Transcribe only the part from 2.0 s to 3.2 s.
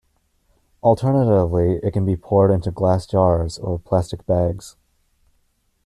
be poured into glass